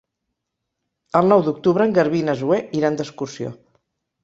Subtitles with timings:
[1.19, 3.55] El nou d'octubre en Garbí i na Zoè iran d'excursió.